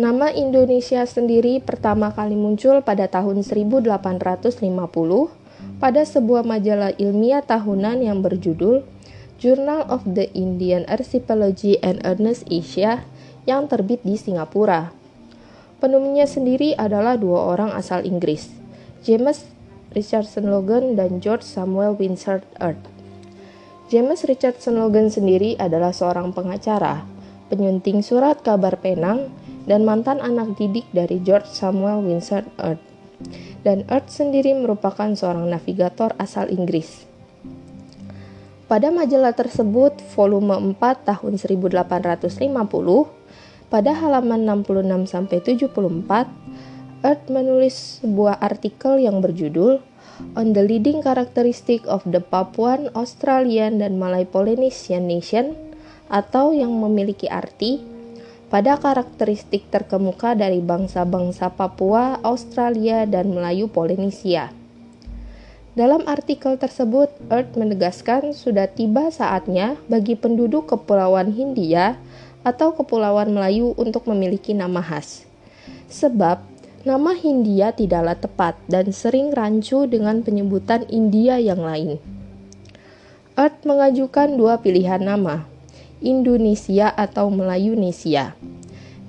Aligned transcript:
Nama 0.00 0.32
Indonesia 0.32 1.04
sendiri 1.04 1.60
pertama 1.60 2.08
kali 2.08 2.32
muncul 2.32 2.80
pada 2.80 3.04
tahun 3.04 3.44
1850 3.44 4.64
pada 5.76 6.02
sebuah 6.08 6.40
majalah 6.40 6.96
ilmiah 6.96 7.44
tahunan 7.44 8.00
yang 8.00 8.24
berjudul 8.24 8.80
Journal 9.36 9.84
of 9.92 10.08
the 10.08 10.32
Indian 10.32 10.88
Archipelago 10.88 11.76
and 11.84 12.00
Ernest 12.00 12.48
Asia 12.48 13.04
yang 13.44 13.68
terbit 13.68 14.00
di 14.00 14.16
Singapura. 14.16 14.88
Penemunya 15.84 16.24
sendiri 16.24 16.72
adalah 16.80 17.20
dua 17.20 17.52
orang 17.52 17.68
asal 17.76 18.00
Inggris, 18.08 18.48
James 19.04 19.52
Richardson 19.92 20.48
Logan 20.48 20.96
dan 20.96 21.20
George 21.20 21.44
Samuel 21.44 21.92
Winsor 22.00 22.40
Earth. 22.56 22.88
James 23.92 24.24
Richardson 24.24 24.80
Logan 24.80 25.12
sendiri 25.12 25.60
adalah 25.60 25.92
seorang 25.92 26.32
pengacara, 26.32 27.04
penyunting 27.52 28.00
surat 28.00 28.40
kabar 28.40 28.80
penang, 28.80 29.28
dan 29.70 29.86
mantan 29.86 30.18
anak 30.18 30.58
didik 30.58 30.90
dari 30.90 31.22
George 31.22 31.46
Samuel 31.46 32.02
Winsor 32.02 32.42
Earth. 32.58 32.82
Dan 33.62 33.86
Earth 33.86 34.10
sendiri 34.10 34.50
merupakan 34.58 35.14
seorang 35.14 35.46
navigator 35.46 36.10
asal 36.18 36.50
Inggris. 36.50 37.06
Pada 38.66 38.90
majalah 38.90 39.30
tersebut, 39.30 39.94
volume 40.18 40.74
4 40.74 41.06
tahun 41.06 41.38
1850, 41.38 42.50
pada 43.70 43.94
halaman 43.94 44.42
66-74, 44.66 45.70
Earth 47.06 47.26
menulis 47.30 48.02
sebuah 48.02 48.42
artikel 48.42 48.98
yang 48.98 49.22
berjudul 49.22 49.86
On 50.34 50.52
the 50.52 50.66
Leading 50.66 51.00
Characteristic 51.00 51.86
of 51.86 52.02
the 52.04 52.20
Papuan, 52.20 52.90
Australian, 52.92 53.78
dan 53.78 53.96
Malay 53.96 54.26
Polynesian 54.26 55.06
Nation 55.06 55.54
atau 56.10 56.50
yang 56.50 56.74
memiliki 56.74 57.30
arti 57.30 57.89
pada 58.50 58.74
karakteristik 58.82 59.70
terkemuka 59.70 60.34
dari 60.34 60.58
bangsa-bangsa 60.58 61.54
Papua, 61.54 62.18
Australia, 62.26 63.06
dan 63.06 63.30
Melayu 63.30 63.70
Polinesia. 63.70 64.50
Dalam 65.78 66.02
artikel 66.10 66.58
tersebut, 66.58 67.14
Earth 67.30 67.54
menegaskan 67.54 68.34
sudah 68.34 68.66
tiba 68.66 69.14
saatnya 69.14 69.78
bagi 69.86 70.18
penduduk 70.18 70.66
Kepulauan 70.66 71.30
Hindia 71.30 71.94
atau 72.42 72.74
Kepulauan 72.74 73.30
Melayu 73.30 73.70
untuk 73.78 74.10
memiliki 74.10 74.50
nama 74.50 74.82
khas. 74.82 75.22
Sebab, 75.86 76.42
nama 76.82 77.14
Hindia 77.14 77.70
tidaklah 77.70 78.18
tepat 78.18 78.58
dan 78.66 78.90
sering 78.90 79.30
rancu 79.30 79.86
dengan 79.86 80.26
penyebutan 80.26 80.90
India 80.90 81.38
yang 81.38 81.62
lain. 81.62 82.02
Earth 83.38 83.62
mengajukan 83.62 84.34
dua 84.34 84.58
pilihan 84.58 84.98
nama, 84.98 85.46
Indonesia 86.00 86.88
atau 86.88 87.28
Melayunesia. 87.28 88.32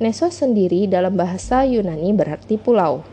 Nesos 0.00 0.40
sendiri 0.40 0.88
dalam 0.88 1.20
bahasa 1.20 1.68
Yunani 1.68 2.16
berarti 2.16 2.56
pulau. 2.56 3.04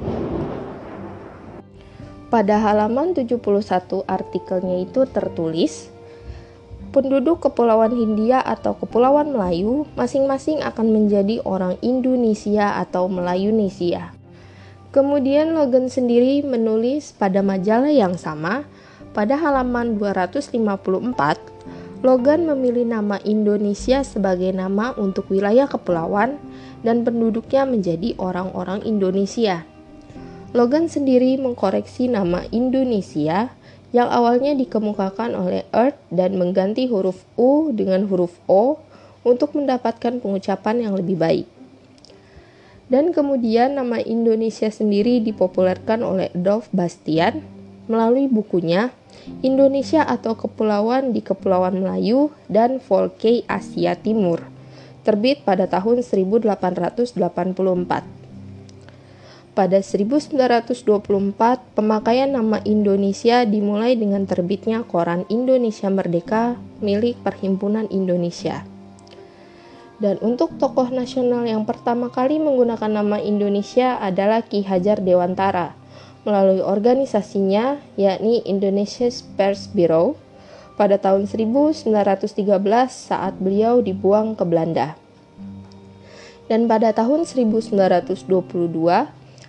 Pada 2.31 2.59
halaman 2.59 3.15
71 3.15 3.39
artikelnya 4.07 4.83
itu 4.83 5.03
tertulis, 5.07 5.87
penduduk 6.95 7.43
Kepulauan 7.43 7.91
Hindia 7.91 8.39
atau 8.39 8.79
Kepulauan 8.79 9.35
Melayu 9.35 9.83
masing-masing 9.99 10.63
akan 10.63 10.95
menjadi 10.95 11.43
orang 11.43 11.75
Indonesia 11.83 12.79
atau 12.79 13.11
Melayunesia. 13.11 14.15
Kemudian 14.95 15.51
Logan 15.51 15.91
sendiri 15.91 16.39
menulis 16.39 17.11
pada 17.11 17.43
majalah 17.43 17.91
yang 17.91 18.15
sama, 18.15 18.63
pada 19.11 19.35
halaman 19.35 19.99
254, 19.99 21.54
Logan 22.05 22.45
memilih 22.45 22.85
nama 22.85 23.17
Indonesia 23.25 24.05
sebagai 24.05 24.53
nama 24.53 24.93
untuk 24.93 25.25
wilayah 25.33 25.65
kepulauan 25.65 26.37
dan 26.85 27.01
penduduknya 27.01 27.65
menjadi 27.65 28.13
orang-orang 28.21 28.85
Indonesia. 28.85 29.65
Logan 30.53 30.85
sendiri 30.85 31.33
mengkoreksi 31.41 32.05
nama 32.05 32.45
Indonesia 32.53 33.49
yang 33.89 34.05
awalnya 34.05 34.53
dikemukakan 34.53 35.33
oleh 35.33 35.65
Earth 35.73 35.97
dan 36.13 36.37
mengganti 36.37 36.85
huruf 36.85 37.25
U 37.41 37.73
dengan 37.73 38.05
huruf 38.05 38.37
O 38.45 38.77
untuk 39.25 39.57
mendapatkan 39.57 40.21
pengucapan 40.21 40.85
yang 40.85 40.93
lebih 40.93 41.17
baik. 41.17 41.49
Dan 42.85 43.17
kemudian 43.17 43.81
nama 43.81 43.97
Indonesia 43.97 44.69
sendiri 44.69 45.25
dipopulerkan 45.25 46.05
oleh 46.05 46.29
Adolf 46.37 46.69
Bastian 46.69 47.41
melalui 47.89 48.29
bukunya 48.29 48.93
Indonesia 49.41 50.05
atau 50.05 50.37
Kepulauan 50.37 51.09
di 51.09 51.25
Kepulauan 51.25 51.81
Melayu 51.81 52.29
dan 52.45 52.77
Volcay 52.77 53.41
Asia 53.49 53.97
Timur, 53.97 54.45
terbit 55.01 55.41
pada 55.41 55.65
tahun 55.65 56.05
1884. 56.05 57.17
Pada 59.55 59.79
1924, 59.79 60.77
pemakaian 61.73 62.27
nama 62.27 62.59
Indonesia 62.67 63.47
dimulai 63.47 63.95
dengan 63.97 64.27
terbitnya 64.27 64.83
Koran 64.83 65.23
Indonesia 65.31 65.87
Merdeka 65.87 66.59
milik 66.83 67.17
Perhimpunan 67.23 67.87
Indonesia. 67.87 68.67
Dan 69.95 70.19
untuk 70.19 70.59
tokoh 70.59 70.91
nasional 70.91 71.47
yang 71.47 71.63
pertama 71.63 72.11
kali 72.11 72.35
menggunakan 72.35 72.91
nama 72.91 73.15
Indonesia 73.17 73.95
adalah 73.95 74.43
Ki 74.43 74.59
Hajar 74.67 74.99
Dewantara 74.99 75.84
melalui 76.25 76.59
organisasinya 76.59 77.79
yakni 77.95 78.41
Indonesia 78.43 79.07
Spares 79.07 79.69
Bureau 79.71 80.17
pada 80.75 80.99
tahun 80.99 81.29
1913 81.29 81.87
saat 82.89 83.37
beliau 83.39 83.79
dibuang 83.79 84.35
ke 84.35 84.43
Belanda. 84.43 84.99
Dan 86.51 86.67
pada 86.67 86.91
tahun 86.91 87.23
1922 87.23 88.17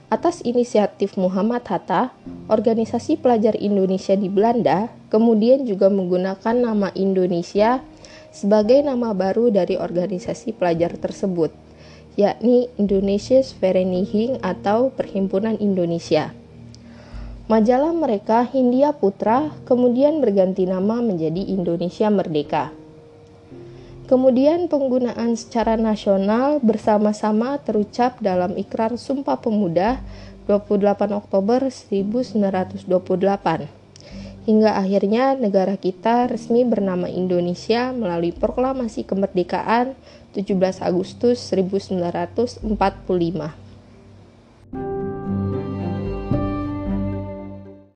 Atas 0.07 0.39
inisiatif 0.47 1.19
Muhammad 1.19 1.67
Hatta, 1.67 2.15
organisasi 2.47 3.19
pelajar 3.19 3.59
Indonesia 3.59 4.15
di 4.15 4.31
Belanda 4.31 4.87
kemudian 5.11 5.67
juga 5.67 5.91
menggunakan 5.91 6.55
nama 6.55 6.95
Indonesia 6.95 7.83
sebagai 8.31 8.87
nama 8.87 9.11
baru 9.11 9.51
dari 9.51 9.75
organisasi 9.75 10.55
pelajar 10.55 10.95
tersebut, 10.95 11.51
yakni 12.15 12.71
Indonesia's 12.79 13.51
Vereniging 13.51 14.39
atau 14.47 14.95
Perhimpunan 14.95 15.59
Indonesia. 15.59 16.31
Majalah 17.47 17.95
mereka 17.95 18.43
Hindia 18.43 18.91
Putra 18.91 19.55
kemudian 19.71 20.19
berganti 20.19 20.67
nama 20.67 20.99
menjadi 20.99 21.47
Indonesia 21.47 22.11
Merdeka. 22.11 22.75
Kemudian 24.11 24.67
penggunaan 24.67 25.39
secara 25.39 25.79
nasional 25.79 26.59
bersama-sama 26.59 27.55
terucap 27.63 28.19
dalam 28.19 28.59
Ikrar 28.59 28.99
Sumpah 28.99 29.39
Pemuda 29.39 30.03
28 30.51 31.15
Oktober 31.15 31.71
1928. 31.71 32.91
Hingga 34.51 34.83
akhirnya 34.83 35.39
negara 35.39 35.79
kita 35.79 36.27
resmi 36.27 36.67
bernama 36.67 37.07
Indonesia 37.07 37.95
melalui 37.95 38.35
proklamasi 38.35 39.07
kemerdekaan 39.07 39.95
17 40.35 40.83
Agustus 40.83 41.55
1945. 41.55 43.66